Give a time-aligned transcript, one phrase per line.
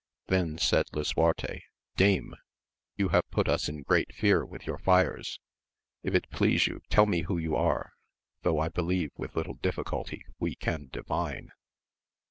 [0.29, 1.61] Then said Lisuarte,
[1.95, 2.33] Dame,
[2.97, 5.39] you have put us in great fear with your fires,
[6.01, 7.91] if it please you tell me who you are,
[8.41, 11.51] though I believe with little difficulty we can divine.